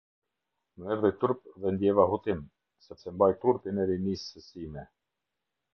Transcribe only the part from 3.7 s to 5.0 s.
e rinisë sime".